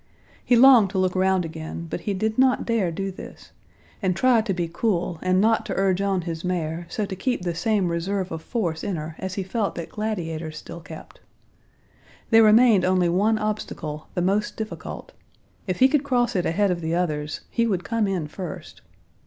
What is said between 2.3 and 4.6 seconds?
not dare do this, and tried to